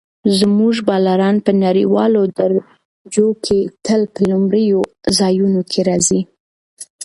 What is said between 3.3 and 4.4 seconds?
کې تل په